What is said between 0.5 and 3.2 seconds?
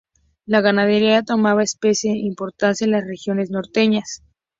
ganadería tomaba especial importancia en las